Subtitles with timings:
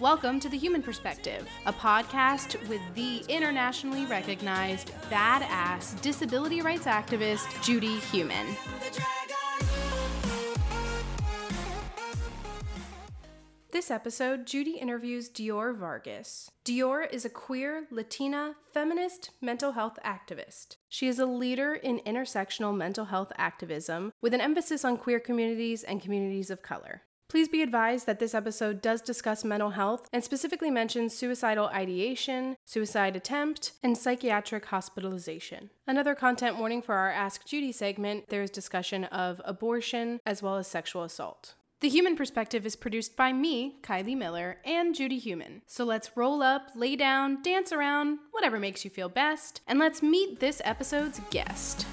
[0.00, 7.62] Welcome to The Heumann Perspective, a podcast with the internationally recognized badass disability rights activist,
[7.62, 8.46] Judy Heumann.
[13.72, 16.50] This episode, Judy interviews Dior Vargas.
[16.64, 20.76] Dior is a queer, Latina, feminist mental health activist.
[20.88, 25.82] She is a leader in intersectional mental health activism with an emphasis on queer communities
[25.82, 27.02] and communities of color.
[27.30, 32.56] Please be advised that this episode does discuss mental health and specifically mentions suicidal ideation,
[32.64, 35.70] suicide attempt, and psychiatric hospitalization.
[35.86, 40.56] Another content warning for our Ask Judy segment there is discussion of abortion as well
[40.56, 41.54] as sexual assault.
[41.78, 45.62] The Heumann Perspective is produced by me, Kylie Miller, and Judy Heumann.
[45.66, 50.02] So let's roll up, lay down, dance around, whatever makes you feel best, and let's
[50.02, 51.86] meet this episode's guest.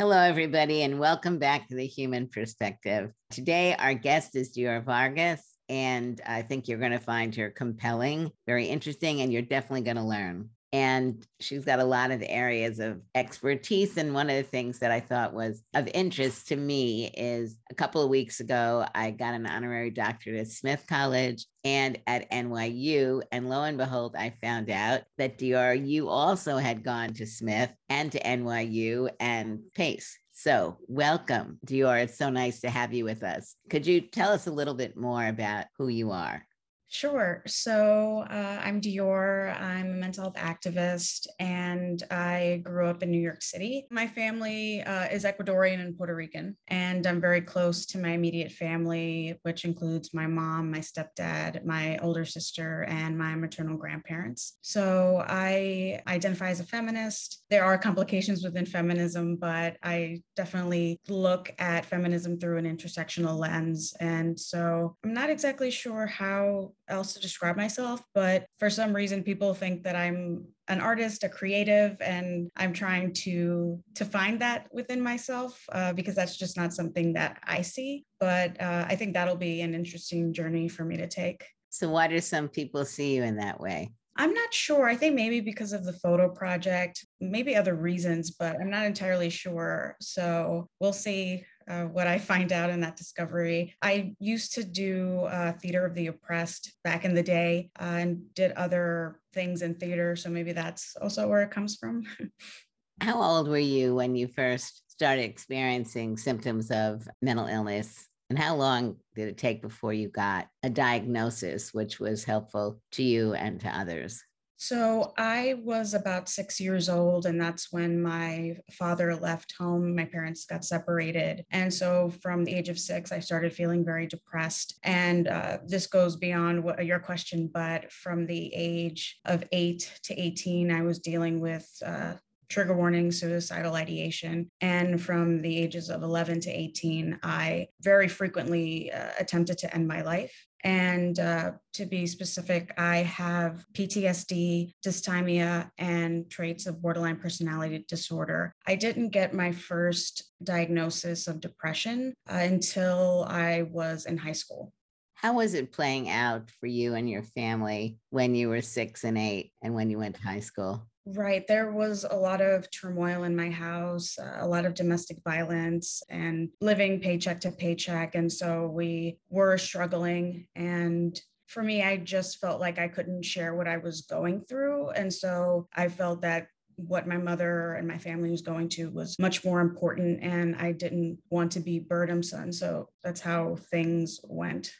[0.00, 3.10] Hello, everybody, and welcome back to the Heumann Perspective.
[3.30, 8.30] Today, our guest is Dior Vargas, and I think you're going to find her compelling,
[8.46, 10.50] very interesting, and you're definitely going to learn.
[10.72, 13.96] And she's got a lot of areas of expertise.
[13.96, 17.74] And one of the things that I thought was of interest to me is a
[17.74, 23.22] couple of weeks ago, I got an honorary doctorate at Smith College and at NYU.
[23.32, 28.12] And lo and behold, I found out that you also had gone to Smith and
[28.12, 30.18] to NYU and Pace.
[30.32, 32.00] So, welcome, Dior.
[32.04, 33.56] It's so nice to have you with us.
[33.70, 36.46] Could you tell us a little bit more about who you are?
[36.90, 37.42] Sure.
[37.46, 39.54] So uh, I'm Dior.
[39.60, 43.86] I'm a mental health activist and I grew up in New York City.
[43.90, 48.52] My family uh, is Ecuadorian and Puerto Rican, and I'm very close to my immediate
[48.52, 54.56] family, which includes my mom, my stepdad, my older sister, and my maternal grandparents.
[54.62, 57.44] So I identify as a feminist.
[57.50, 63.92] There are complications within feminism, but I definitely look at feminism through an intersectional lens.
[64.00, 69.22] And so I'm not exactly sure how else to describe myself, but for some reason
[69.22, 74.66] people think that I'm an artist, a creative, and I'm trying to to find that
[74.72, 78.04] within myself uh, because that's just not something that I see.
[78.20, 81.44] But uh, I think that'll be an interesting journey for me to take.
[81.70, 83.90] So, why do some people see you in that way?
[84.18, 84.88] I'm not sure.
[84.88, 89.30] I think maybe because of the photo project, maybe other reasons, but I'm not entirely
[89.30, 89.96] sure.
[90.00, 93.74] So we'll see uh, what I find out in that discovery.
[93.82, 98.34] I used to do uh, theater of the oppressed back in the day uh, and
[98.34, 100.16] did other things in theater.
[100.16, 102.04] So maybe that's also where it comes from.
[103.00, 108.08] How old were you when you first started experiencing symptoms of mental illness?
[108.30, 113.02] And how long did it take before you got a diagnosis, which was helpful to
[113.02, 114.22] you and to others?
[114.60, 119.94] So I was about six years old, and that's when my father left home.
[119.94, 121.44] My parents got separated.
[121.52, 124.76] And so from the age of six, I started feeling very depressed.
[124.82, 130.20] And uh, this goes beyond what, your question, but from the age of eight to
[130.20, 132.14] 18, I was dealing with uh,
[132.48, 134.50] trigger warning, suicidal ideation.
[134.60, 139.86] And from the ages of 11 to 18, I very frequently uh, attempted to end
[139.86, 140.47] my life.
[140.68, 148.52] And uh, to be specific, I have PTSD, dysthymia, and traits of borderline personality disorder.
[148.66, 154.74] I didn't get my first diagnosis of depression uh, until I was in high school.
[155.14, 159.16] How was it playing out for you and your family when you were six and
[159.16, 160.86] eight and when you went to high school?
[161.10, 161.46] Right.
[161.46, 166.02] There was a lot of turmoil in my house, uh, a lot of domestic violence,
[166.10, 168.14] and living paycheck to paycheck.
[168.14, 170.48] And so we were struggling.
[170.54, 174.90] And for me, I just felt like I couldn't share what I was going through.
[174.90, 179.18] And so I felt that what my mother and my family was going to was
[179.18, 180.22] much more important.
[180.22, 182.52] And I didn't want to be burdensome.
[182.52, 184.74] So that's how things went.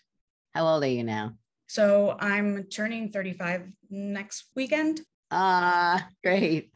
[0.53, 1.37] How old are you now?
[1.69, 5.01] So I'm turning 35 next weekend.
[5.31, 6.73] Ah, uh, great.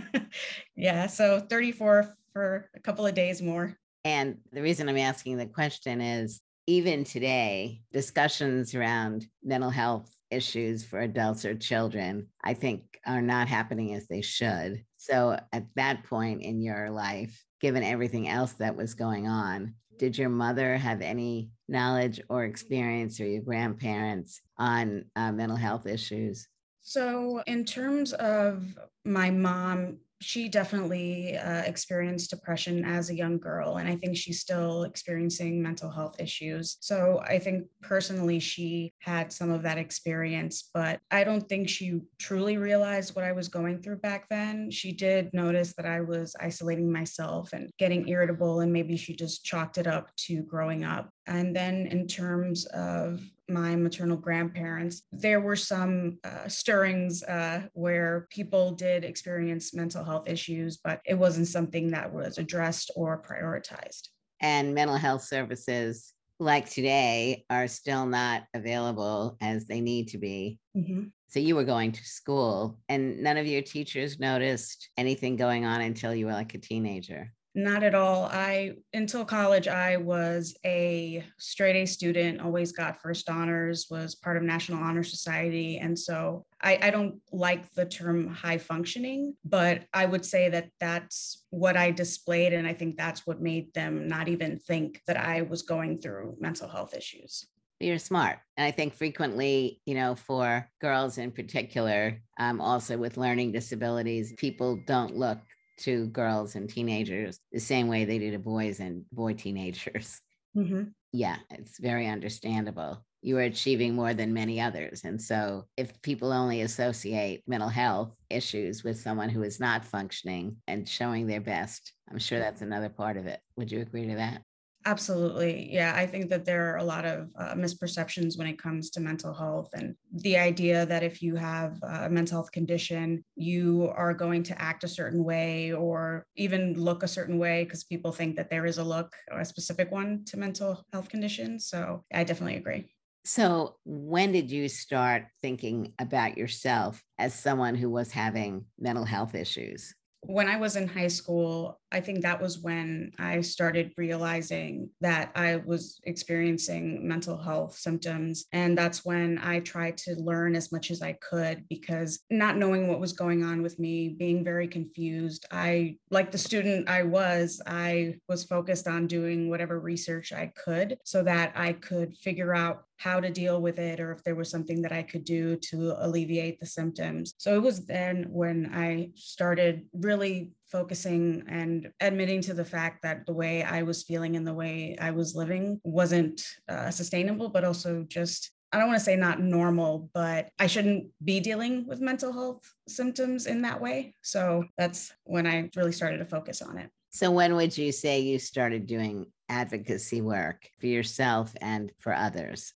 [0.76, 3.76] yeah, so 34 for a couple of days more.
[4.04, 10.84] And the reason I'm asking the question is even today, discussions around mental health issues
[10.84, 14.84] for adults or children, I think, are not happening as they should.
[14.96, 20.16] So, at that point in your life, given everything else that was going on, did
[20.16, 26.46] your mother have any knowledge or experience or your grandparents on uh, mental health issues?
[26.82, 33.78] So, in terms of my mom, she definitely uh, experienced depression as a young girl,
[33.78, 36.76] and I think she's still experiencing mental health issues.
[36.80, 42.00] So, I think personally, she had some of that experience, but I don't think she
[42.18, 44.70] truly realized what I was going through back then.
[44.70, 49.44] She did notice that I was isolating myself and getting irritable, and maybe she just
[49.44, 55.40] chalked it up to growing up And then in terms of my maternal grandparents, there
[55.40, 61.48] were some uh, stirrings uh, where people did experience mental health issues, but it wasn't
[61.48, 64.08] something that was addressed or prioritized.
[64.40, 70.58] And mental health services like today are still not available as they need to be.
[70.76, 71.04] Mm-hmm.
[71.28, 75.80] So you were going to school and none of your teachers noticed anything going on
[75.82, 77.32] until you were like a teenager.
[77.54, 78.26] Not at all.
[78.26, 84.36] I until college I was a straight A student, always got first honors, was part
[84.36, 85.78] of National Honor Society.
[85.78, 90.70] And so I, I don't like the term high functioning, but I would say that
[90.78, 92.52] that's what I displayed.
[92.52, 96.36] And I think that's what made them not even think that I was going through
[96.38, 97.46] mental health issues
[97.82, 98.38] you're smart.
[98.58, 104.34] And I think frequently, you know, for girls in particular, um, also with learning disabilities,
[104.36, 105.38] people don't look
[105.80, 110.20] to girls and teenagers the same way they do to boys and boy teenagers.
[110.56, 110.82] Mm-hmm.
[111.12, 113.04] Yeah, it's very understandable.
[113.22, 115.02] You are achieving more than many others.
[115.04, 120.56] And so, if people only associate mental health issues with someone who is not functioning
[120.66, 123.38] and showing their best, I'm sure that's another part of it.
[123.56, 124.42] Would you agree to that?
[124.86, 125.70] Absolutely.
[125.70, 125.92] Yeah.
[125.94, 129.34] I think that there are a lot of uh, misperceptions when it comes to mental
[129.34, 134.42] health and the idea that if you have a mental health condition, you are going
[134.44, 138.48] to act a certain way or even look a certain way because people think that
[138.48, 141.66] there is a look or a specific one to mental health conditions.
[141.66, 142.90] So I definitely agree.
[143.22, 149.34] So, when did you start thinking about yourself as someone who was having mental health
[149.34, 149.94] issues?
[150.22, 155.32] when I was in high school, I think that was when I started realizing that
[155.34, 158.46] I was experiencing mental health symptoms.
[158.52, 162.88] And that's when I tried to learn as much as I could because not knowing
[162.88, 167.60] what was going on with me, being very confused, I, like the student I was,
[167.66, 172.84] I was focused on doing whatever research I could so that I could figure out
[173.00, 175.94] how to deal with it or if there was something that I could do to
[176.04, 177.34] alleviate the symptoms.
[177.38, 183.26] So it was then when I started really focusing and admitting to the fact that
[183.26, 187.64] the way I was feeling and the way I was living wasn't uh, sustainable, but
[187.64, 192.00] also just I don't want to say not normal, but I shouldn't be dealing with
[192.00, 194.14] mental health symptoms in that way.
[194.22, 196.88] So that's when I really started to focus on it.
[197.10, 202.72] So, when would you say you started doing advocacy work for yourself and for others?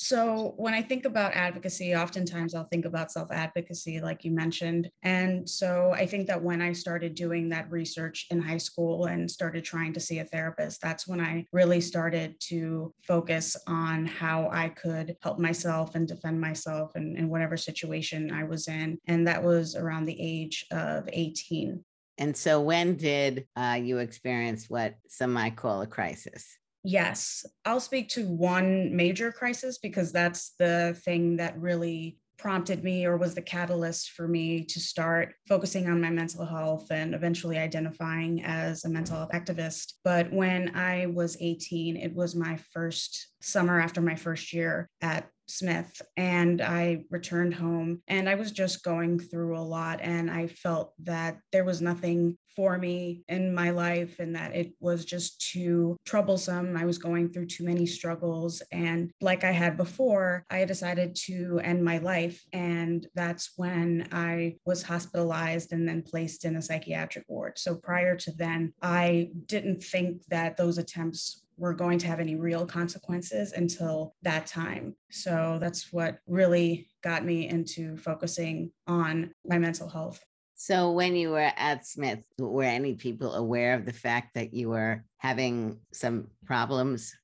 [0.00, 4.88] So, when I think about advocacy, oftentimes I'll think about self advocacy, like you mentioned.
[5.02, 9.28] And so, I think that when I started doing that research in high school and
[9.28, 14.48] started trying to see a therapist, that's when I really started to focus on how
[14.52, 18.98] I could help myself and defend myself in, in whatever situation I was in.
[19.08, 21.84] And that was around the age of 18.
[22.18, 26.56] And so, when did uh, you experience what some might call a crisis?
[26.84, 33.04] Yes, I'll speak to one major crisis because that's the thing that really prompted me
[33.04, 37.58] or was the catalyst for me to start focusing on my mental health and eventually
[37.58, 39.94] identifying as a mental health activist.
[40.04, 45.28] But when I was 18, it was my first summer after my first year at
[45.48, 50.46] Smith and I returned home and I was just going through a lot and I
[50.46, 55.40] felt that there was nothing for me in my life and that it was just
[55.40, 56.76] too troublesome.
[56.76, 61.60] I was going through too many struggles and like I had before, I decided to
[61.62, 67.26] end my life and that's when I was hospitalized and then placed in a psychiatric
[67.28, 67.58] ward.
[67.58, 72.36] So prior to then, I didn't think that those attempts were going to have any
[72.36, 74.94] real consequences until that time.
[75.10, 80.22] So that's what really got me into focusing on my mental health.
[80.60, 84.70] So, when you were at Smith, were any people aware of the fact that you
[84.70, 87.14] were having some problems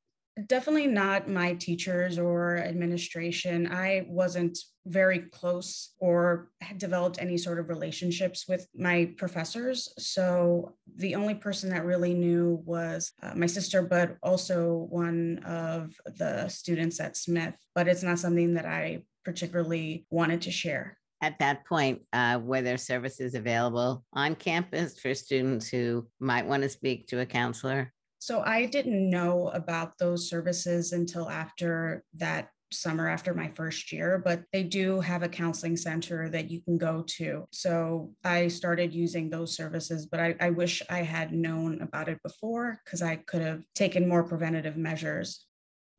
[0.47, 3.69] Definitely not my teachers or administration.
[3.71, 9.89] I wasn't very close or had developed any sort of relationships with my professors.
[9.97, 15.95] So the only person that really knew was uh, my sister, but also one of
[16.19, 17.55] the students at Smith.
[17.75, 20.99] But it's not something that I particularly wanted to share.
[21.21, 26.65] At that point, uh, were there services available on campus for students who might want
[26.65, 27.93] to speak to a counselor?
[28.25, 34.19] So I didn't know about those services until after that summer after my first year,
[34.25, 37.45] but they do have a counseling center that you can go to.
[37.53, 42.19] So I started using those services, but I, I wish I had known about it
[42.23, 45.45] before because I could have taken more preventative measures.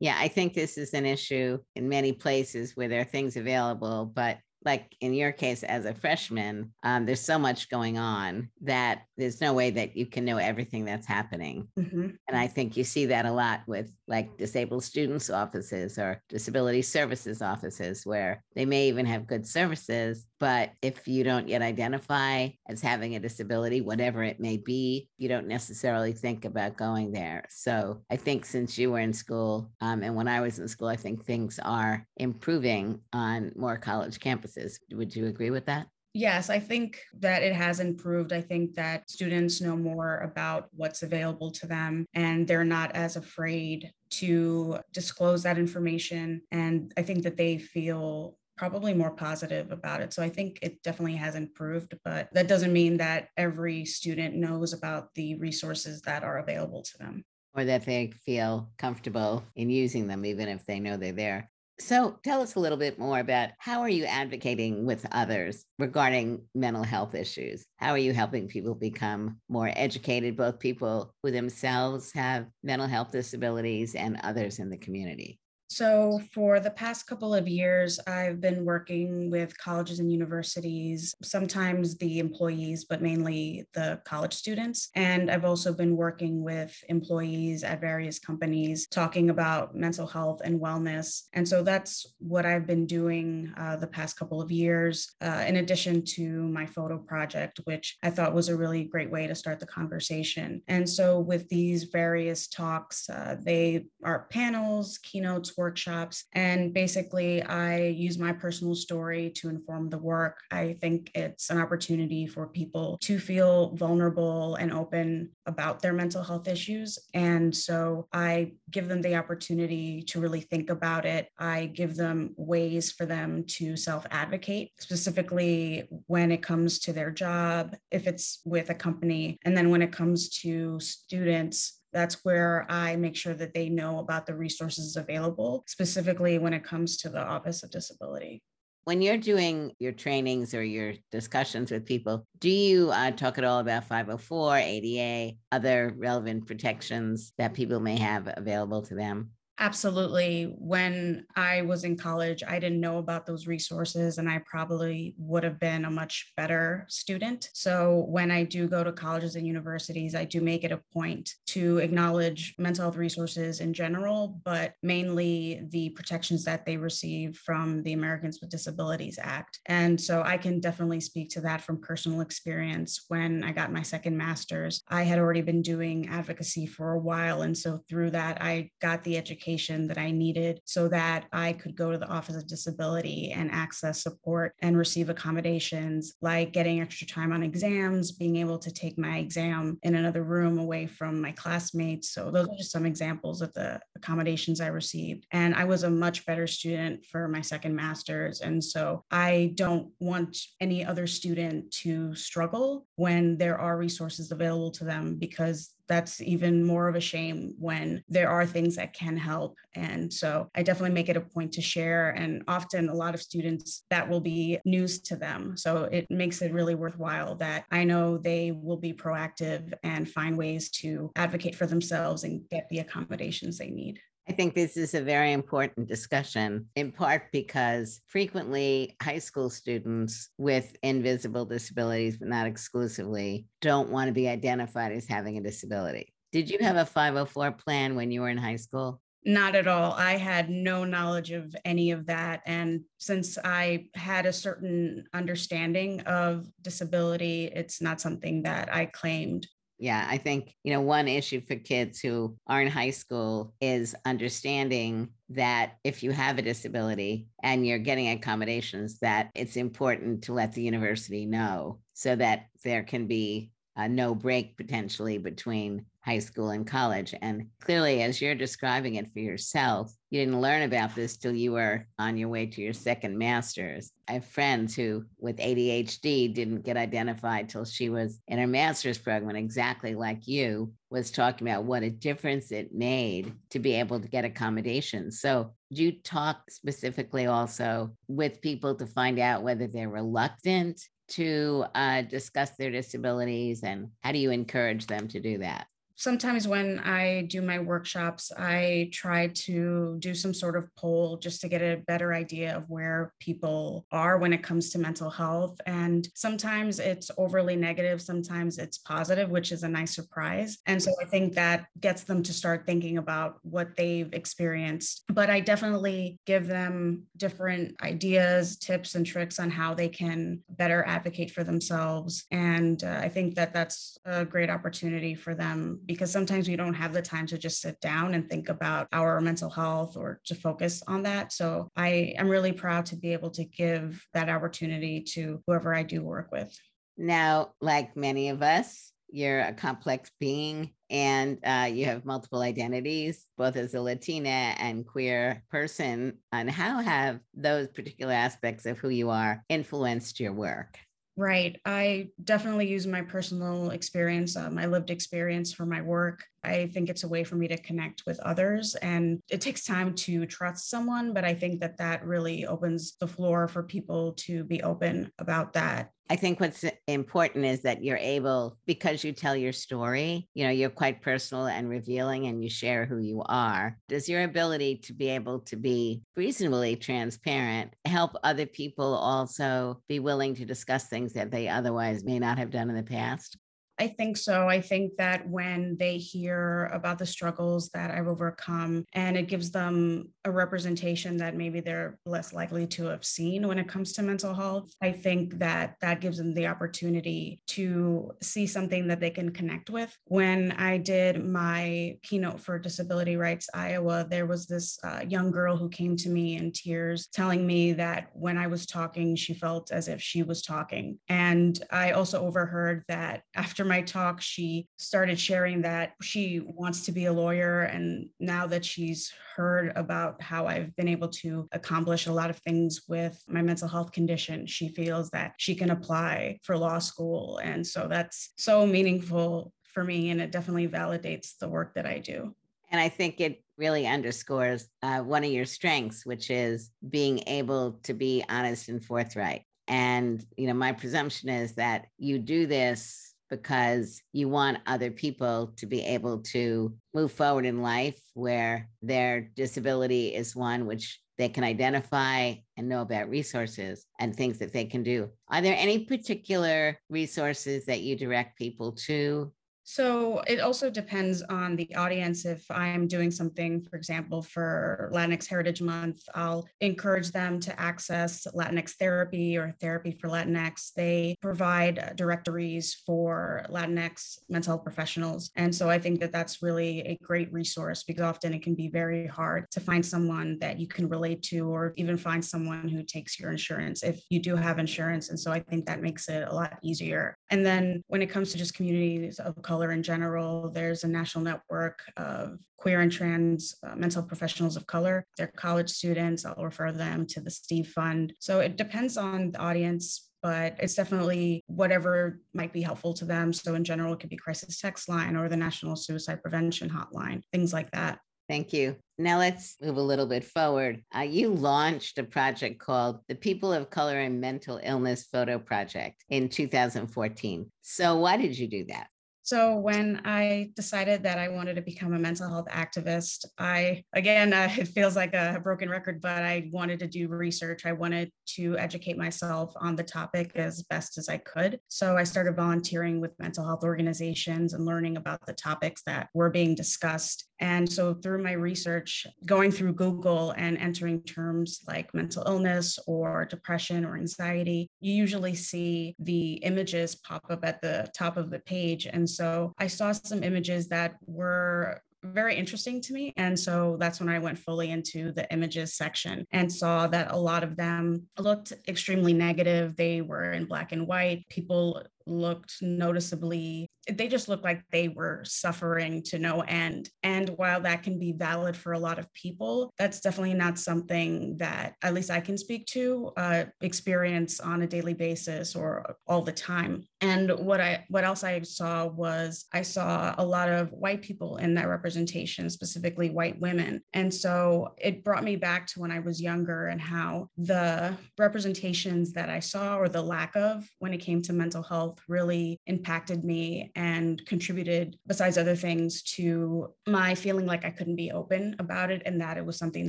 [0.00, 4.04] Yeah, I think this is an issue in many places where there are things available,
[4.04, 9.02] but like in your case as a freshman, um, there's so much going on that
[9.16, 11.68] there's no way that you can know everything that's happening.
[11.78, 12.08] Mm-hmm.
[12.28, 16.82] And I think you see that a lot with like disabled students offices or disability
[16.82, 22.48] services offices, where they may even have good services, but if you don't yet identify
[22.68, 27.44] as having a disability, whatever it may be, you don't necessarily think about going there.
[27.48, 30.88] So I think since you were in school um, and when I was in school,
[30.88, 34.55] I think things are improving on more college campuses.
[34.92, 35.88] Would you agree with that?
[36.14, 38.32] Yes, I think that it has improved.
[38.32, 43.16] I think that students know more about what's available to them and they're not as
[43.16, 46.40] afraid to disclose that information.
[46.50, 50.14] And I think that they feel probably more positive about it.
[50.14, 54.72] So I think it definitely has improved, but that doesn't mean that every student knows
[54.72, 57.24] about the resources that are available to them.
[57.54, 61.50] Or that they feel comfortable in using them, even if they know they're there.
[61.78, 66.46] So tell us a little bit more about how are you advocating with others regarding
[66.54, 67.66] mental health issues?
[67.76, 73.12] How are you helping people become more educated, both people who themselves have mental health
[73.12, 75.38] disabilities and others in the community?
[75.68, 81.96] So, for the past couple of years, I've been working with colleges and universities, sometimes
[81.96, 84.90] the employees, but mainly the college students.
[84.94, 90.60] And I've also been working with employees at various companies talking about mental health and
[90.60, 91.22] wellness.
[91.32, 95.56] And so that's what I've been doing uh, the past couple of years, uh, in
[95.56, 99.58] addition to my photo project, which I thought was a really great way to start
[99.58, 100.62] the conversation.
[100.68, 106.24] And so, with these various talks, uh, they are panels, keynotes, workshops.
[106.32, 110.38] And basically, I use my personal story to inform the work.
[110.50, 116.22] I think it's an opportunity for people to feel vulnerable and open about their mental
[116.22, 116.98] health issues.
[117.14, 121.28] And so I give them the opportunity to really think about it.
[121.38, 127.10] I give them ways for them to self advocate, specifically when it comes to their
[127.10, 129.38] job, if it's with a company.
[129.44, 133.98] And then when it comes to students, that's where I make sure that they know
[133.98, 138.42] about the resources available, specifically when it comes to the Office of Disability.
[138.84, 143.44] When you're doing your trainings or your discussions with people, do you uh, talk at
[143.44, 149.30] all about 504, ADA, other relevant protections that people may have available to them?
[149.58, 150.54] Absolutely.
[150.58, 155.44] When I was in college, I didn't know about those resources and I probably would
[155.44, 157.48] have been a much better student.
[157.54, 161.30] So when I do go to colleges and universities, I do make it a point
[161.46, 167.82] to acknowledge mental health resources in general, but mainly the protections that they receive from
[167.82, 169.60] the Americans with Disabilities Act.
[169.66, 173.06] And so I can definitely speak to that from personal experience.
[173.08, 177.40] When I got my second master's, I had already been doing advocacy for a while.
[177.40, 181.52] And so through that, I got the education education that I needed so that I
[181.52, 186.80] could go to the Office of Disability and access support and receive accommodations like getting
[186.80, 191.20] extra time on exams, being able to take my exam in another room away from
[191.20, 192.10] my classmates.
[192.10, 195.26] So, those are just some examples of the accommodations I received.
[195.32, 198.40] And I was a much better student for my second master's.
[198.40, 204.70] And so, I don't want any other student to struggle when there are resources available
[204.72, 209.16] to them because that's even more of a shame when there are things that can
[209.16, 209.56] help.
[209.74, 212.10] And so I definitely make it a point to share.
[212.10, 215.56] And often a lot of students that will be news to them.
[215.56, 220.36] So it makes it really worthwhile that I know they will be proactive and find
[220.36, 224.00] ways to advocate for themselves and get the accommodations they need.
[224.28, 230.30] I think this is a very important discussion, in part because frequently high school students
[230.36, 236.12] with invisible disabilities, but not exclusively, don't want to be identified as having a disability.
[236.32, 239.00] Did you have a 504 plan when you were in high school?
[239.24, 239.92] Not at all.
[239.92, 242.42] I had no knowledge of any of that.
[242.46, 249.46] And since I had a certain understanding of disability, it's not something that I claimed
[249.78, 253.94] yeah, I think, you know, one issue for kids who are in high school is
[254.06, 260.32] understanding that if you have a disability and you're getting accommodations, that it's important to
[260.32, 266.18] let the university know so that there can be a no break potentially between high
[266.20, 267.14] school and college.
[267.20, 271.52] And clearly, as you're describing it for yourself, you didn't learn about this till you
[271.52, 273.90] were on your way to your second master's.
[274.08, 278.98] I have friends who, with ADHD, didn't get identified till she was in her master's
[278.98, 283.98] program, exactly like you, was talking about what a difference it made to be able
[283.98, 285.20] to get accommodations.
[285.20, 291.64] So, do you talk specifically also with people to find out whether they're reluctant to
[291.74, 295.66] uh, discuss their disabilities and how do you encourage them to do that?
[295.96, 301.40] Sometimes when I do my workshops, I try to do some sort of poll just
[301.40, 305.58] to get a better idea of where people are when it comes to mental health.
[305.66, 310.58] And sometimes it's overly negative, sometimes it's positive, which is a nice surprise.
[310.66, 315.04] And so I think that gets them to start thinking about what they've experienced.
[315.08, 320.84] But I definitely give them different ideas, tips, and tricks on how they can better
[320.86, 322.24] advocate for themselves.
[322.30, 326.74] And uh, I think that that's a great opportunity for them because sometimes we don't
[326.74, 330.34] have the time to just sit down and think about our mental health or to
[330.34, 331.32] focus on that.
[331.32, 335.82] So I am really proud to be able to give that opportunity to whoever I
[335.82, 336.56] do work with.
[336.98, 343.24] Now, like many of us, you're a complex being and uh, you have multiple identities,
[343.36, 346.18] both as a Latina and queer person.
[346.32, 350.78] And how have those particular aspects of who you are influenced your work?
[351.18, 351.58] Right.
[351.64, 356.24] I definitely use my personal experience, uh, my lived experience for my work.
[356.46, 358.74] I think it's a way for me to connect with others.
[358.76, 363.08] And it takes time to trust someone, but I think that that really opens the
[363.08, 365.90] floor for people to be open about that.
[366.08, 370.52] I think what's important is that you're able, because you tell your story, you know,
[370.52, 373.76] you're quite personal and revealing and you share who you are.
[373.88, 379.98] Does your ability to be able to be reasonably transparent help other people also be
[379.98, 383.36] willing to discuss things that they otherwise may not have done in the past?
[383.78, 384.48] I think so.
[384.48, 389.50] I think that when they hear about the struggles that I've overcome and it gives
[389.50, 394.02] them a representation that maybe they're less likely to have seen when it comes to
[394.02, 399.10] mental health, I think that that gives them the opportunity to see something that they
[399.10, 399.94] can connect with.
[400.06, 405.56] When I did my keynote for Disability Rights Iowa, there was this uh, young girl
[405.56, 409.70] who came to me in tears telling me that when I was talking, she felt
[409.70, 410.98] as if she was talking.
[411.08, 416.92] And I also overheard that after my talk, she started sharing that she wants to
[416.92, 417.62] be a lawyer.
[417.62, 422.38] And now that she's heard about how I've been able to accomplish a lot of
[422.38, 427.38] things with my mental health condition, she feels that she can apply for law school.
[427.42, 430.10] And so that's so meaningful for me.
[430.10, 432.34] And it definitely validates the work that I do.
[432.70, 437.72] And I think it really underscores uh, one of your strengths, which is being able
[437.84, 439.42] to be honest and forthright.
[439.68, 445.52] And, you know, my presumption is that you do this because you want other people
[445.56, 451.28] to be able to move forward in life where their disability is one which they
[451.28, 455.08] can identify and know about resources and things that they can do.
[455.30, 459.32] Are there any particular resources that you direct people to
[459.68, 462.24] so it also depends on the audience.
[462.24, 468.28] If I'm doing something, for example, for Latinx Heritage Month, I'll encourage them to access
[468.32, 470.72] Latinx therapy or therapy for Latinx.
[470.74, 475.32] They provide directories for Latinx mental health professionals.
[475.34, 478.68] And so I think that that's really a great resource because often it can be
[478.68, 482.84] very hard to find someone that you can relate to or even find someone who
[482.84, 485.08] takes your insurance if you do have insurance.
[485.08, 487.18] And so I think that makes it a lot easier.
[487.30, 490.50] And then when it comes to just communities of color, color in general.
[490.50, 495.06] There's a national network of queer and trans uh, mental professionals of color.
[495.16, 496.26] They're college students.
[496.26, 498.12] I'll refer them to the Steve Fund.
[498.20, 503.32] So it depends on the audience, but it's definitely whatever might be helpful to them.
[503.32, 507.22] So in general, it could be crisis text line or the National Suicide Prevention Hotline,
[507.32, 507.98] things like that.
[508.28, 508.76] Thank you.
[508.98, 510.82] Now let's move a little bit forward.
[510.94, 516.04] Uh, you launched a project called the People of Color and Mental Illness Photo Project
[516.10, 517.50] in 2014.
[517.62, 518.88] So, why did you do that?
[519.26, 524.32] So when I decided that I wanted to become a mental health activist, I again
[524.32, 527.66] uh, it feels like a broken record, but I wanted to do research.
[527.66, 531.58] I wanted to educate myself on the topic as best as I could.
[531.66, 536.30] So I started volunteering with mental health organizations and learning about the topics that were
[536.30, 537.28] being discussed.
[537.40, 543.24] And so through my research, going through Google and entering terms like mental illness or
[543.24, 548.40] depression or anxiety, you usually see the images pop up at the top of the
[548.40, 548.86] page.
[548.86, 553.12] And so I saw some images that were very interesting to me.
[553.16, 557.16] And so that's when I went fully into the images section and saw that a
[557.16, 559.76] lot of them looked extremely negative.
[559.76, 561.28] They were in black and white.
[561.28, 566.90] People looked noticeably they just looked like they were suffering to no end.
[567.02, 571.36] And while that can be valid for a lot of people that's definitely not something
[571.38, 576.22] that at least i can speak to uh, experience on a daily basis or all
[576.22, 576.84] the time.
[577.00, 581.36] And what i what else i saw was i saw a lot of white people
[581.36, 583.82] in that representation specifically white women.
[583.92, 589.12] And so it brought me back to when i was younger and how the representations
[589.12, 592.60] that i saw or the lack of when it came to mental health health really
[592.66, 598.56] impacted me and contributed, besides other things, to my feeling like I couldn't be open
[598.58, 599.88] about it and that it was something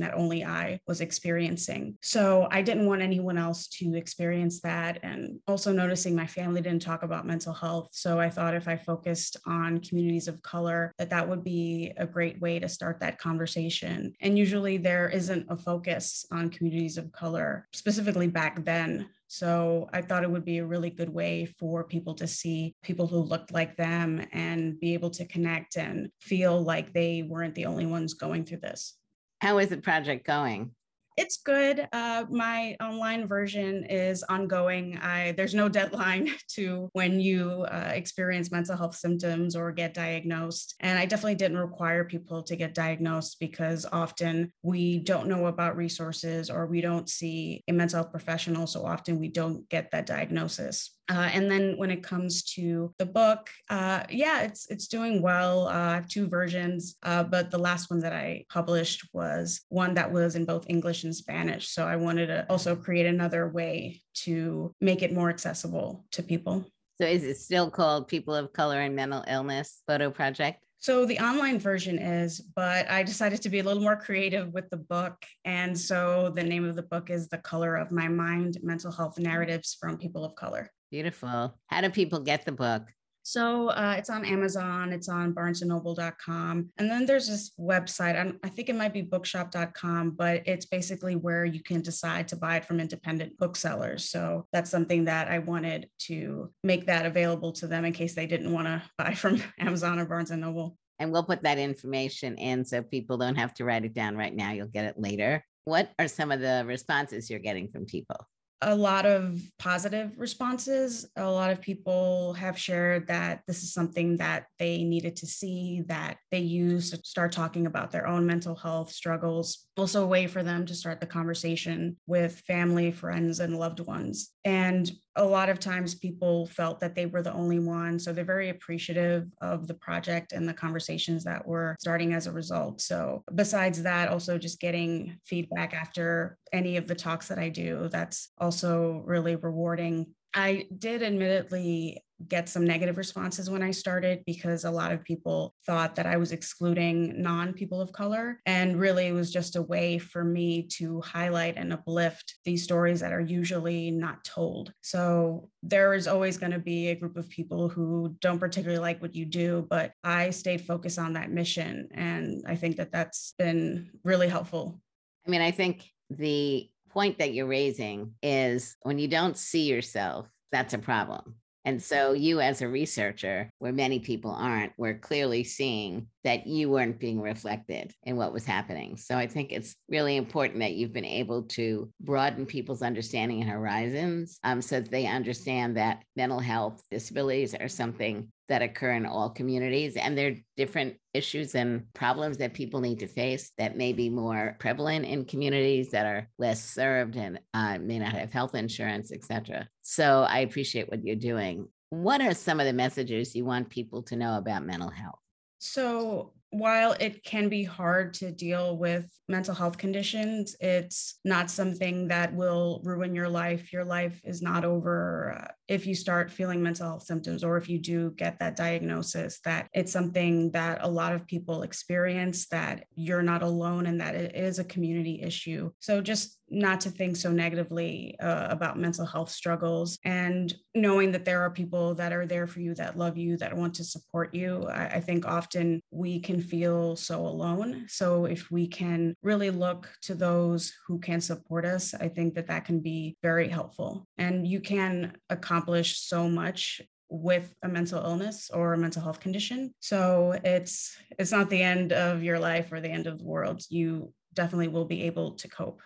[0.00, 1.96] that only I was experiencing.
[2.02, 4.98] So I didn't want anyone else to experience that.
[5.02, 7.88] And also noticing my family didn't talk about mental health.
[7.92, 12.06] So I thought if I focused on communities of color, that that would be a
[12.06, 14.12] great way to start that conversation.
[14.20, 19.08] And usually there isn't a focus on communities of color, specifically back then.
[19.28, 23.06] So I thought it would be a really good way for people to see people
[23.06, 27.66] who looked like them and be able to connect and feel like they weren't the
[27.66, 28.96] only ones going through this.
[29.40, 30.72] How is the project going?
[31.18, 31.88] It's good.
[31.92, 34.96] Uh, my online version is ongoing.
[34.98, 40.76] I there's no deadline to when you uh, experience mental health symptoms or get diagnosed,
[40.80, 45.76] and I definitely didn't require people to get diagnosed because often we don't know about
[45.76, 50.06] resources or we don't see a mental health professional, so often we don't get that
[50.06, 50.97] diagnosis.
[51.08, 55.68] Uh, and then when it comes to the book, uh, yeah, it's it's doing well.
[55.68, 59.94] Uh, I have two versions, uh, but the last one that I published was one
[59.94, 61.70] that was in both English and Spanish.
[61.70, 66.66] So I wanted to also create another way to make it more accessible to people.
[67.00, 70.64] So is it still called People of Color and Mental Illness Photo Project?
[70.80, 74.70] So the online version is, but I decided to be a little more creative with
[74.70, 75.16] the book.
[75.44, 79.18] And so the name of the book is The Color of My Mind Mental Health
[79.18, 80.70] Narratives from People of Color.
[80.90, 81.58] Beautiful.
[81.66, 82.82] How do people get the book?
[83.28, 86.70] So uh, it's on Amazon, it's on barnesandnoble.com.
[86.78, 91.14] And then there's this website, I, I think it might be bookshop.com, but it's basically
[91.14, 94.08] where you can decide to buy it from independent booksellers.
[94.08, 98.26] So that's something that I wanted to make that available to them in case they
[98.26, 100.78] didn't want to buy from Amazon or Barnes and Noble.
[100.98, 104.34] And we'll put that information in so people don't have to write it down right
[104.34, 104.52] now.
[104.52, 105.44] You'll get it later.
[105.66, 108.26] What are some of the responses you're getting from people?
[108.60, 111.06] A lot of positive responses.
[111.16, 115.82] A lot of people have shared that this is something that they needed to see,
[115.86, 119.66] that they use to start talking about their own mental health struggles.
[119.76, 124.30] Also, a way for them to start the conversation with family, friends, and loved ones.
[124.44, 127.98] And a lot of times people felt that they were the only one.
[127.98, 132.32] So they're very appreciative of the project and the conversations that were starting as a
[132.32, 132.80] result.
[132.80, 137.88] So, besides that, also just getting feedback after any of the talks that I do,
[137.90, 140.06] that's also really rewarding.
[140.34, 145.54] I did admittedly get some negative responses when I started because a lot of people
[145.64, 148.40] thought that I was excluding non people of color.
[148.44, 153.00] And really, it was just a way for me to highlight and uplift these stories
[153.00, 154.72] that are usually not told.
[154.80, 159.00] So there is always going to be a group of people who don't particularly like
[159.00, 161.88] what you do, but I stayed focused on that mission.
[161.92, 164.80] And I think that that's been really helpful.
[165.26, 170.26] I mean, I think the point that you're raising is when you don't see yourself,
[170.50, 171.36] that's a problem.
[171.64, 176.70] And so, you as a researcher, where many people aren't, were clearly seeing that you
[176.70, 178.96] weren't being reflected in what was happening.
[178.96, 183.50] So, I think it's really important that you've been able to broaden people's understanding and
[183.50, 189.06] horizons um, so that they understand that mental health disabilities are something that occur in
[189.06, 189.96] all communities.
[189.96, 194.08] And there are different issues and problems that people need to face that may be
[194.08, 199.12] more prevalent in communities that are less served and uh, may not have health insurance,
[199.12, 199.68] et cetera.
[199.82, 201.68] So I appreciate what you're doing.
[201.90, 205.18] What are some of the messages you want people to know about mental health?
[205.58, 212.08] So, while it can be hard to deal with mental health conditions, it's not something
[212.08, 213.70] that will ruin your life.
[213.70, 217.68] Your life is not over uh, if you start feeling mental health symptoms or if
[217.68, 222.84] you do get that diagnosis, that it's something that a lot of people experience, that
[222.94, 225.70] you're not alone, and that it is a community issue.
[225.78, 231.24] So, just not to think so negatively uh, about mental health struggles and knowing that
[231.24, 234.34] there are people that are there for you that love you that want to support
[234.34, 239.50] you I, I, think often we can feel so alone so if we can really
[239.50, 244.06] look to those who can support us i think that that can be very helpful
[244.16, 249.72] and you can accomplish so much with a mental illness or a mental health condition.
[249.80, 253.62] So it's it's not the end of your life or the end of the world.
[253.68, 255.80] You definitely will be able to cope.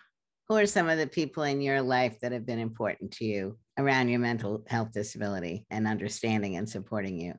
[0.48, 3.58] Who are some of the people in your life that have been important to you
[3.78, 7.34] around your mental health disability and understanding and supporting you?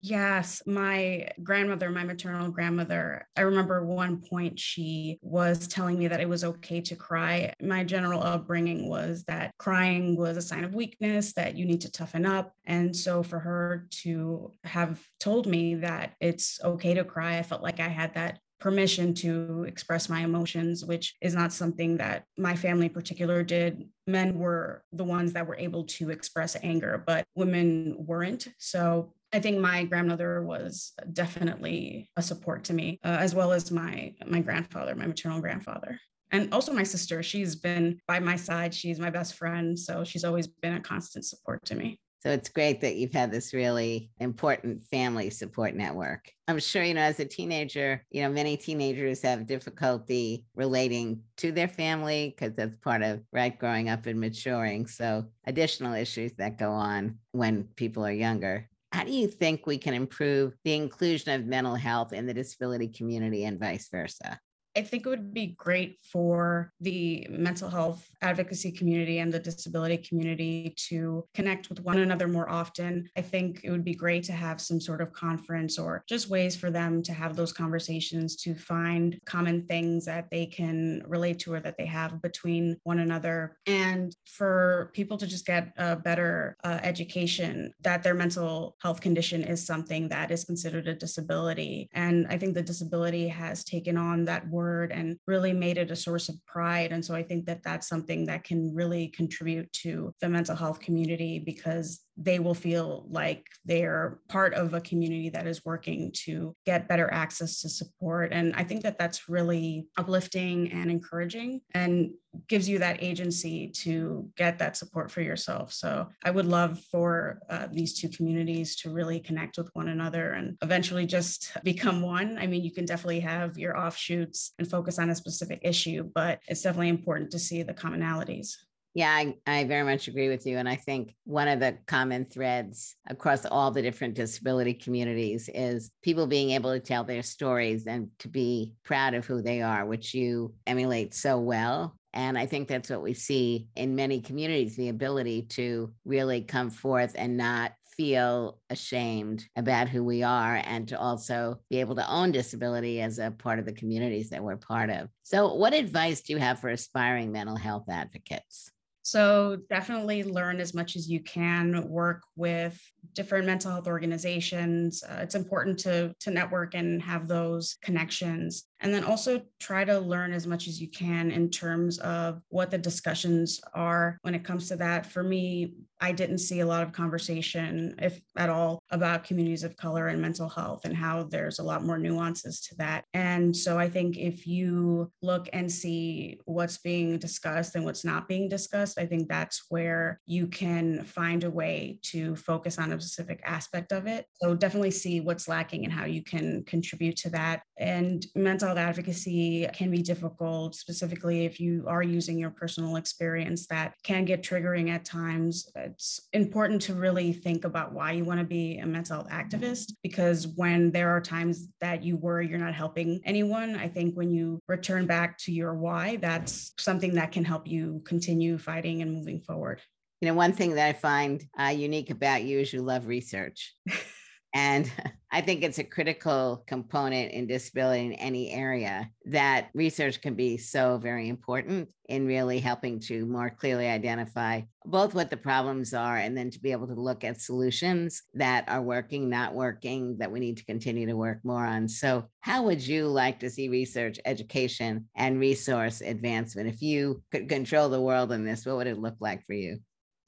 [0.00, 6.20] Yes, my grandmother, my maternal grandmother, I remember one point she was telling me that
[6.20, 7.52] it was okay to cry.
[7.60, 11.90] My general upbringing was that crying was a sign of weakness, that you need to
[11.90, 12.52] toughen up.
[12.64, 17.62] And so for her to have told me that it's okay to cry, I felt
[17.62, 22.56] like I had that permission to express my emotions, which is not something that my
[22.56, 23.88] family in particular did.
[24.06, 28.48] Men were the ones that were able to express anger, but women weren't.
[28.58, 33.70] So I think my grandmother was definitely a support to me, uh, as well as
[33.70, 35.98] my my grandfather, my maternal grandfather
[36.30, 40.24] and also my sister she's been by my side she's my best friend so she's
[40.24, 44.10] always been a constant support to me so it's great that you've had this really
[44.18, 46.32] important family support network.
[46.48, 51.52] I'm sure, you know, as a teenager, you know, many teenagers have difficulty relating to
[51.52, 54.88] their family because that's part of, right, growing up and maturing.
[54.88, 58.67] So additional issues that go on when people are younger.
[58.92, 62.88] How do you think we can improve the inclusion of mental health in the disability
[62.88, 64.40] community and vice versa?
[64.78, 69.96] I think it would be great for the mental health advocacy community and the disability
[69.96, 73.08] community to connect with one another more often.
[73.16, 76.54] I think it would be great to have some sort of conference or just ways
[76.54, 81.54] for them to have those conversations to find common things that they can relate to
[81.54, 83.56] or that they have between one another.
[83.66, 89.42] And for people to just get a better uh, education that their mental health condition
[89.42, 91.88] is something that is considered a disability.
[91.94, 95.90] And I think the disability has taken on that word word and really made it
[95.90, 96.92] a source of pride.
[96.92, 100.80] And so I think that that's something that can really contribute to the mental health
[100.80, 106.54] community because they will feel like they're part of a community that is working to
[106.66, 108.32] get better access to support.
[108.32, 112.10] And I think that that's really uplifting and encouraging and
[112.48, 115.72] gives you that agency to get that support for yourself.
[115.72, 120.32] So I would love for uh, these two communities to really connect with one another
[120.32, 122.36] and eventually just become one.
[122.38, 126.40] I mean, you can definitely have your offshoots and focus on a specific issue, but
[126.48, 128.54] it's definitely important to see the commonalities.
[128.98, 130.58] Yeah, I, I very much agree with you.
[130.58, 135.92] And I think one of the common threads across all the different disability communities is
[136.02, 139.86] people being able to tell their stories and to be proud of who they are,
[139.86, 141.94] which you emulate so well.
[142.12, 146.68] And I think that's what we see in many communities the ability to really come
[146.68, 152.10] forth and not feel ashamed about who we are and to also be able to
[152.10, 155.08] own disability as a part of the communities that we're part of.
[155.22, 158.72] So, what advice do you have for aspiring mental health advocates?
[159.08, 162.78] So definitely learn as much as you can, work with
[163.14, 165.02] different mental health organizations.
[165.02, 168.64] Uh, it's important to, to network and have those connections.
[168.80, 172.70] And then also try to learn as much as you can in terms of what
[172.70, 175.06] the discussions are when it comes to that.
[175.06, 179.76] For me, I didn't see a lot of conversation, if at all, about communities of
[179.76, 183.04] color and mental health and how there's a lot more nuances to that.
[183.14, 188.28] And so I think if you look and see what's being discussed and what's not
[188.28, 193.00] being discussed, I think that's where you can find a way to focus on a
[193.00, 194.26] specific aspect of it.
[194.42, 197.62] So definitely see what's lacking and how you can contribute to that.
[197.78, 203.66] And mental health advocacy can be difficult, specifically if you are using your personal experience
[203.68, 205.70] that can get triggering at times.
[205.76, 209.92] It's important to really think about why you want to be a mental health activist
[210.02, 214.30] because when there are times that you worry you're not helping anyone, I think when
[214.30, 219.12] you return back to your why, that's something that can help you continue fighting and
[219.12, 219.80] moving forward.
[220.20, 223.74] You know, one thing that I find uh, unique about you is you love research.
[224.54, 224.90] And
[225.30, 230.56] I think it's a critical component in disability in any area that research can be
[230.56, 236.16] so very important in really helping to more clearly identify both what the problems are
[236.16, 240.32] and then to be able to look at solutions that are working, not working, that
[240.32, 241.86] we need to continue to work more on.
[241.86, 246.70] So, how would you like to see research, education, and resource advancement?
[246.70, 249.80] If you could control the world in this, what would it look like for you?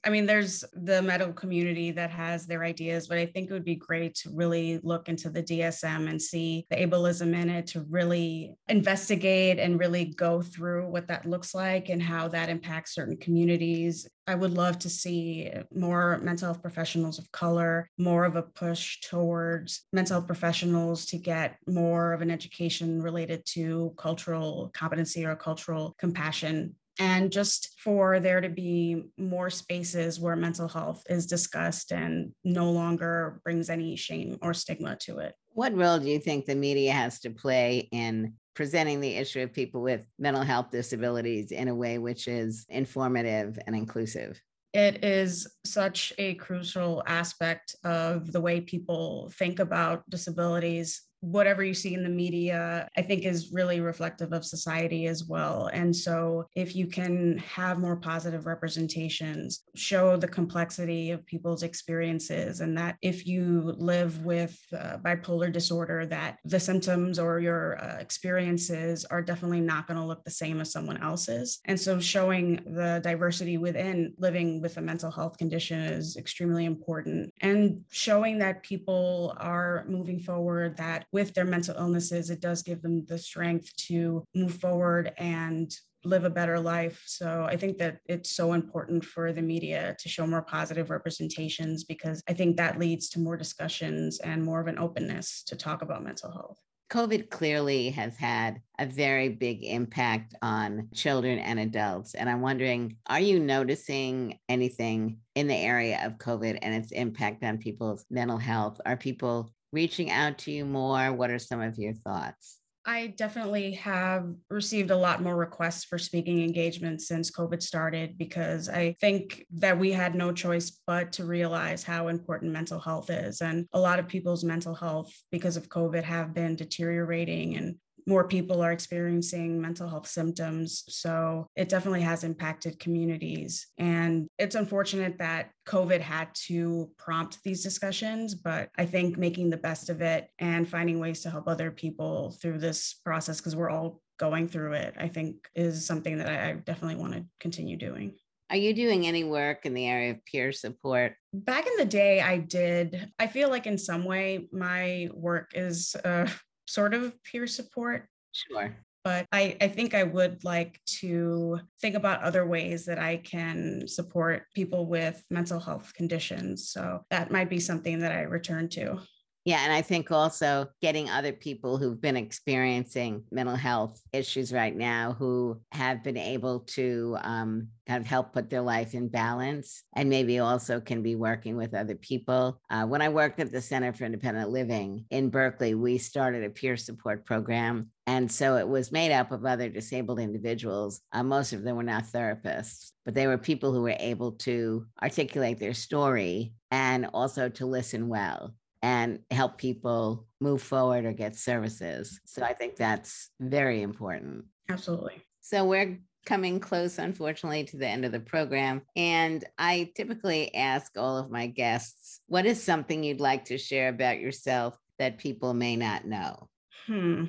[0.03, 3.63] I mean, there's the medical community that has their ideas, but I think it would
[3.63, 7.85] be great to really look into the DSM and see the ableism in it, to
[7.87, 13.17] really investigate and really go through what that looks like and how that impacts certain
[13.17, 14.07] communities.
[14.25, 19.01] I would love to see more mental health professionals of color, more of a push
[19.01, 25.35] towards mental health professionals to get more of an education related to cultural competency or
[25.35, 31.91] cultural compassion and just for there to be more spaces where mental health is discussed
[31.91, 35.33] and no longer brings any shame or stigma to it.
[35.53, 39.53] What role do you think the media has to play in presenting the issue of
[39.53, 44.41] people with mental health disabilities in a way which is informative and inclusive?
[44.73, 51.73] it is such a crucial aspect of the way people think about disabilities whatever you
[51.73, 55.69] see in the media, I think is really reflective of society as well.
[55.71, 62.59] And so if you can have more positive representations, show the complexity of people's experiences,
[62.59, 67.97] and that if you live with uh, bipolar disorder, that the symptoms or your uh,
[67.99, 71.59] experiences are definitely not going to look the same as someone else's.
[71.65, 77.31] And so showing the diversity within living with a mental health condition is extremely important.
[77.41, 82.81] And showing that people are moving forward, that with their mental illnesses, it does give
[82.81, 87.03] them the strength to move forward and live a better life.
[87.05, 91.83] So I think that it's so important for the media to show more positive representations
[91.83, 95.81] because I think that leads to more discussions and more of an openness to talk
[95.81, 96.57] about mental health.
[96.91, 102.15] COVID clearly has had a very big impact on children and adults.
[102.15, 107.45] And I'm wondering, are you noticing anything in the area of COVID and its impact
[107.45, 108.81] on people's mental health?
[108.85, 111.11] Are people reaching out to you more?
[111.13, 112.57] What are some of your thoughts?
[112.83, 118.69] I definitely have received a lot more requests for speaking engagements since COVID started because
[118.69, 123.41] I think that we had no choice but to realize how important mental health is.
[123.41, 127.75] And a lot of people's mental health, because of COVID, have been deteriorating and
[128.07, 130.83] more people are experiencing mental health symptoms.
[130.87, 133.67] So it definitely has impacted communities.
[133.77, 139.57] And it's unfortunate that COVID had to prompt these discussions, but I think making the
[139.57, 143.69] best of it and finding ways to help other people through this process, because we're
[143.69, 148.13] all going through it, I think is something that I definitely want to continue doing.
[148.51, 151.15] Are you doing any work in the area of peer support?
[151.33, 153.09] Back in the day, I did.
[153.17, 156.27] I feel like in some way my work is uh,
[156.71, 158.07] sort of peer support.
[158.31, 158.75] Sure.
[159.03, 163.87] But I, I think I would like to think about other ways that I can
[163.87, 166.69] support people with mental health conditions.
[166.69, 168.99] So that might be something that I return to.
[169.43, 169.63] Yeah.
[169.63, 175.15] And I think also getting other people who've been experiencing mental health issues right now
[175.17, 180.09] who have been able to um, kind of help put their life in balance and
[180.09, 182.61] maybe also can be working with other people.
[182.69, 186.49] Uh, when I worked at the Center for Independent Living in Berkeley, we started a
[186.51, 187.89] peer support program.
[188.05, 191.01] And so it was made up of other disabled individuals.
[191.11, 194.85] Uh, most of them were not therapists, but they were people who were able to
[195.01, 201.35] articulate their story and also to listen well and help people move forward or get
[201.35, 202.19] services.
[202.25, 204.45] So I think that's very important.
[204.69, 205.21] Absolutely.
[205.41, 208.81] So we're coming close, unfortunately, to the end of the program.
[208.95, 213.89] And I typically ask all of my guests, what is something you'd like to share
[213.89, 216.47] about yourself that people may not know?
[216.85, 217.25] Hmm.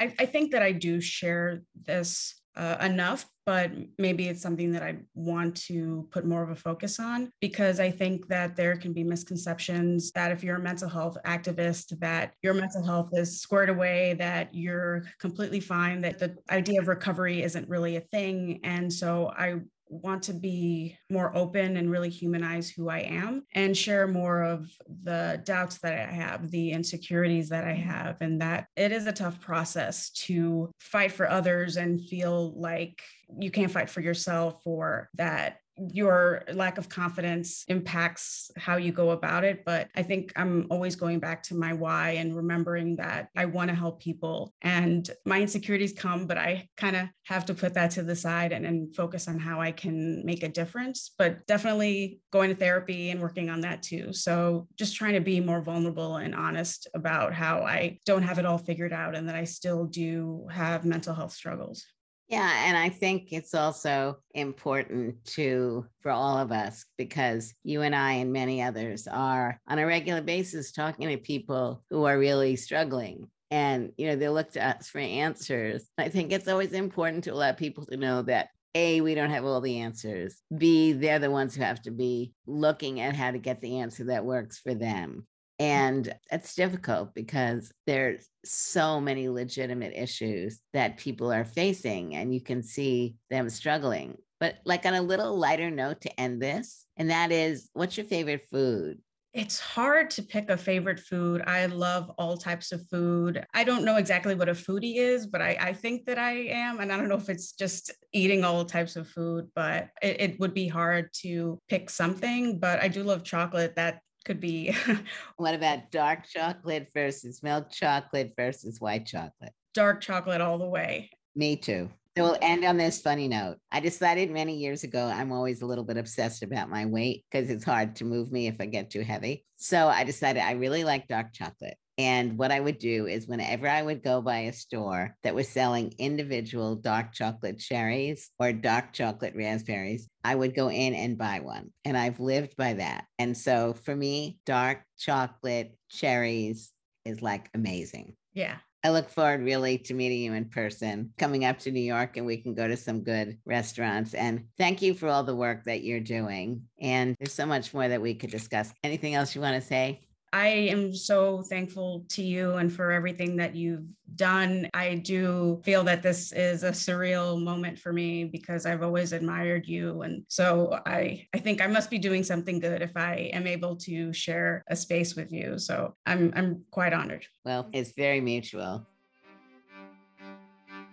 [0.00, 4.82] I, I think that I do share this uh, enough, but maybe it's something that
[4.82, 8.92] I want to put more of a focus on because I think that there can
[8.92, 13.68] be misconceptions that if you're a mental health activist, that your mental health is squared
[13.68, 18.58] away, that you're completely fine, that the idea of recovery isn't really a thing.
[18.64, 23.76] And so I want to be more open and really humanize who I am and
[23.76, 24.70] share more of
[25.02, 29.12] the doubts that I have, the insecurities that I have, and that it is a
[29.12, 33.02] tough process to fight for others and feel like
[33.38, 35.58] you can't fight for yourself or that
[35.92, 39.64] your lack of confidence impacts how you go about it.
[39.64, 43.70] But I think I'm always going back to my why and remembering that I want
[43.70, 44.54] to help people.
[44.62, 48.52] And my insecurities come, but I kind of have to put that to the side
[48.52, 51.12] and, and focus on how I can make a difference.
[51.18, 54.12] But definitely going to therapy and working on that too.
[54.12, 58.46] So just trying to be more vulnerable and honest about how I don't have it
[58.46, 61.84] all figured out and that I still do have mental health struggles.
[62.28, 67.94] Yeah, and I think it's also important to for all of us because you and
[67.94, 72.56] I and many others are on a regular basis talking to people who are really
[72.56, 73.30] struggling.
[73.50, 75.88] And you know, they look to us for answers.
[75.96, 79.46] I think it's always important to allow people to know that a, we don't have
[79.46, 80.42] all the answers.
[80.54, 84.04] B, they're the ones who have to be looking at how to get the answer
[84.04, 85.26] that works for them.
[85.58, 92.40] And it's difficult because there's so many legitimate issues that people are facing, and you
[92.40, 94.16] can see them struggling.
[94.38, 98.06] But, like, on a little lighter note to end this, and that is what's your
[98.06, 98.98] favorite food?
[99.34, 101.42] It's hard to pick a favorite food.
[101.46, 103.44] I love all types of food.
[103.52, 106.80] I don't know exactly what a foodie is, but I, I think that I am.
[106.80, 110.40] And I don't know if it's just eating all types of food, but it, it
[110.40, 112.58] would be hard to pick something.
[112.58, 113.76] But I do love chocolate.
[113.76, 114.76] That could be.
[115.36, 119.52] what about dark chocolate versus milk chocolate versus white chocolate?
[119.72, 121.10] Dark chocolate all the way.
[121.34, 121.88] Me too.
[122.14, 123.56] So we'll end on this funny note.
[123.72, 127.48] I decided many years ago I'm always a little bit obsessed about my weight because
[127.48, 129.46] it's hard to move me if I get too heavy.
[129.56, 131.78] So I decided I really like dark chocolate.
[131.98, 135.48] And what I would do is whenever I would go by a store that was
[135.48, 141.40] selling individual dark chocolate cherries or dark chocolate raspberries, I would go in and buy
[141.40, 141.72] one.
[141.84, 143.04] And I've lived by that.
[143.18, 146.72] And so for me, dark chocolate cherries
[147.04, 148.14] is like amazing.
[148.32, 148.58] Yeah.
[148.84, 152.24] I look forward really to meeting you in person, coming up to New York, and
[152.24, 154.14] we can go to some good restaurants.
[154.14, 156.62] And thank you for all the work that you're doing.
[156.80, 158.72] And there's so much more that we could discuss.
[158.84, 160.07] Anything else you want to say?
[160.32, 164.68] I am so thankful to you and for everything that you've done.
[164.74, 169.66] I do feel that this is a surreal moment for me because I've always admired
[169.66, 170.02] you.
[170.02, 173.76] And so I, I think I must be doing something good if I am able
[173.76, 175.58] to share a space with you.
[175.58, 177.26] So I'm, I'm quite honored.
[177.44, 178.86] Well, it's very mutual.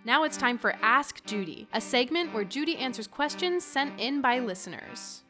[0.06, 4.38] Now it's time for Ask Judy, a segment where Judy answers questions sent in by
[4.38, 5.24] listeners.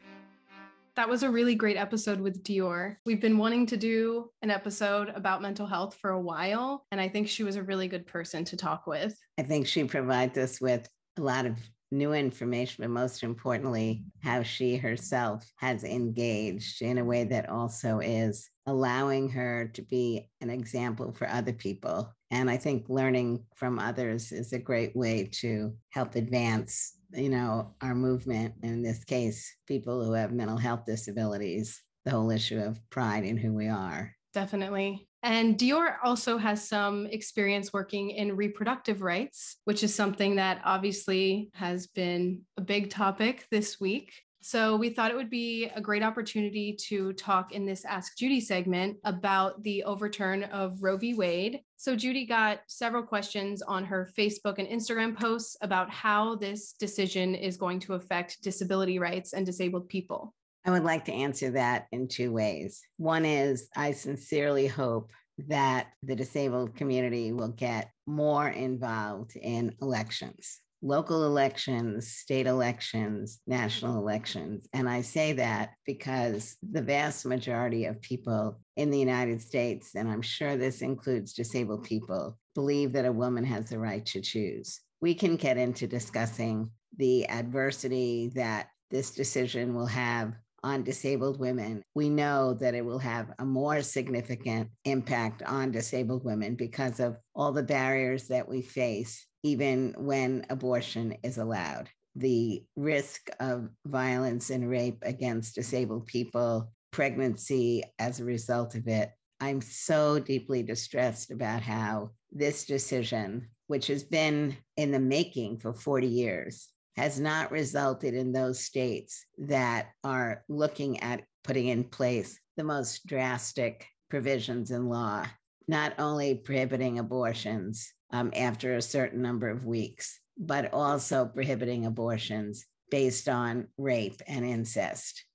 [0.97, 2.95] That was a really great episode with Dior.
[3.05, 7.07] We've been wanting to do an episode about mental health for a while, and I
[7.07, 9.15] think she was a really good person to talk with.
[9.37, 10.89] I think she provides us with
[11.19, 11.55] a lot of
[11.91, 17.99] new information, but most importantly, how she herself has engaged in a way that also
[17.99, 22.11] is allowing her to be an example for other people.
[22.29, 27.73] And I think learning from others is a great way to help advance you know,
[27.81, 32.79] our movement, in this case, people who have mental health disabilities, the whole issue of
[32.89, 34.13] pride in who we are.
[34.33, 35.07] Definitely.
[35.23, 41.49] And Dior also has some experience working in reproductive rights, which is something that obviously
[41.53, 44.13] has been a big topic this week.
[44.41, 48.39] So we thought it would be a great opportunity to talk in this Ask Judy
[48.39, 51.15] segment about the overturn of Roe v.
[51.15, 51.61] Wade.
[51.79, 57.35] So Judy got several questions on her Facebook and Instagram posts about how this decision
[57.35, 60.33] is going to affect disability rights and disabled people.
[60.65, 62.81] I would like to answer that in two ways.
[62.97, 65.11] One is I sincerely hope
[65.47, 73.59] that the disabled community will get more involved in elections local elections, state elections, mm-hmm.
[73.59, 74.67] national elections.
[74.73, 80.09] And I say that because the vast majority of people in the United States, and
[80.09, 84.79] I'm sure this includes disabled people, believe that a woman has the right to choose.
[85.01, 91.83] We can get into discussing the adversity that this decision will have on disabled women,
[91.93, 97.17] we know that it will have a more significant impact on disabled women because of
[97.35, 101.89] all the barriers that we face even when abortion is allowed.
[102.15, 109.11] The risk of violence and rape against disabled people, pregnancy as a result of it.
[109.39, 115.73] I'm so deeply distressed about how this decision, which has been in the making for
[115.73, 122.39] 40 years, has not resulted in those states that are looking at putting in place
[122.57, 125.23] the most drastic provisions in law,
[125.67, 132.65] not only prohibiting abortions, um, after a certain number of weeks, but also prohibiting abortions
[132.89, 135.25] based on rape and incest.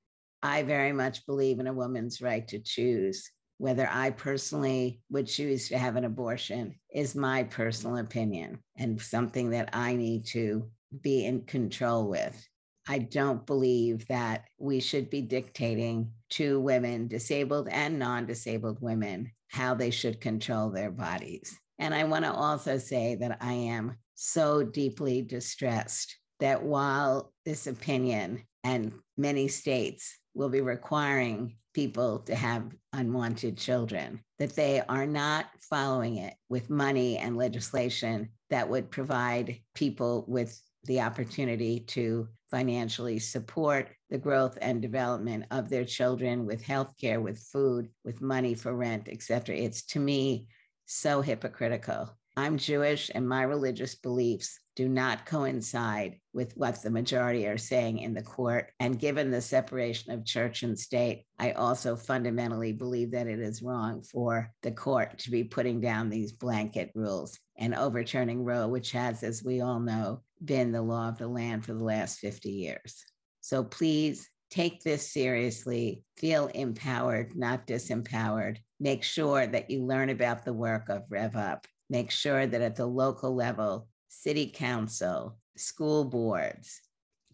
[0.42, 3.30] I very much believe in a woman's right to choose.
[3.58, 9.50] Whether I personally would choose to have an abortion is my personal opinion and something
[9.50, 10.68] that I need to
[11.00, 12.44] be in control with.
[12.88, 19.30] I don't believe that we should be dictating to women, disabled and non disabled women,
[19.48, 21.56] how they should control their bodies.
[21.78, 27.66] And I want to also say that I am so deeply distressed that while this
[27.66, 35.06] opinion and many states will be requiring people to have unwanted children, that they are
[35.06, 42.28] not following it with money and legislation that would provide people with the opportunity to
[42.50, 48.20] financially support the growth and development of their children with health care, with food, with
[48.20, 49.56] money for rent, et cetera.
[49.56, 50.46] It's to me
[50.92, 52.10] so hypocritical.
[52.36, 57.98] I'm Jewish and my religious beliefs do not coincide with what the majority are saying
[57.98, 58.72] in the court.
[58.80, 63.62] And given the separation of church and state, I also fundamentally believe that it is
[63.62, 68.92] wrong for the court to be putting down these blanket rules and overturning Roe, which
[68.92, 72.50] has, as we all know, been the law of the land for the last 50
[72.50, 73.04] years.
[73.40, 80.44] So please take this seriously, feel empowered, not disempowered, make sure that you learn about
[80.44, 81.68] the work of Rev Up.
[81.88, 86.80] Make sure that at the local level, city council, school boards,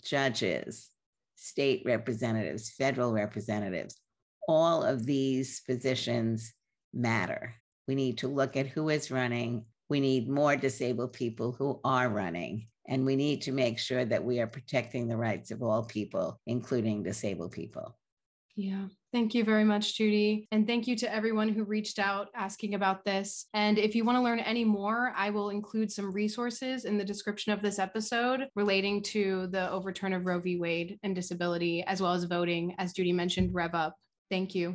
[0.04, 0.90] judges,
[1.36, 3.98] state representatives, federal representatives,
[4.46, 6.52] all of these positions
[6.92, 7.54] matter.
[7.86, 9.64] We need to look at who is running.
[9.88, 12.68] We need more disabled people who are running.
[12.86, 16.38] And we need to make sure that we are protecting the rights of all people,
[16.46, 17.96] including disabled people.
[18.58, 18.86] Yeah.
[19.12, 20.48] Thank you very much, Judy.
[20.50, 23.46] And thank you to everyone who reached out asking about this.
[23.54, 27.04] And if you want to learn any more, I will include some resources in the
[27.04, 30.58] description of this episode relating to the overturn of Roe v.
[30.58, 33.94] Wade and disability, as well as voting, as Judy mentioned, Rev Up.
[34.28, 34.74] Thank you.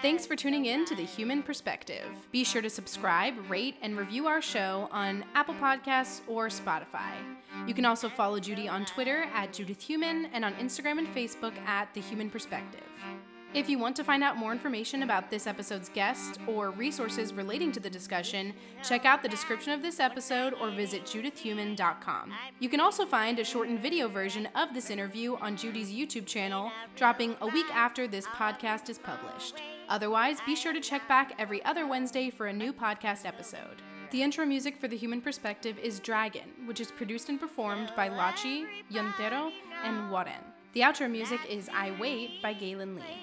[0.00, 2.06] Thanks for tuning in to The Heumann Perspective.
[2.30, 7.14] Be sure to subscribe, rate, and review our show on Apple Podcasts or Spotify.
[7.66, 11.58] You can also follow Judy on Twitter at Judith Heumann and on Instagram and Facebook
[11.66, 12.84] at The Heumann Perspective.
[13.54, 17.72] If you want to find out more information about this episode's guest or resources relating
[17.72, 18.52] to the discussion,
[18.84, 22.34] check out the description of this episode or visit judithheumann.com.
[22.60, 26.70] You can also find a shortened video version of this interview on Judy's YouTube channel,
[26.94, 29.56] dropping a week after this podcast is published.
[29.88, 33.82] Otherwise, be sure to check back every other Wednesday for a new podcast episode.
[34.10, 38.08] The intro music for The Heumann Perspective is Dragon, which is produced and performed by
[38.08, 39.50] Lachi, Yontero,
[39.84, 40.42] and Warren.
[40.72, 43.18] The outro music is I Wait by Gaelynn Lea.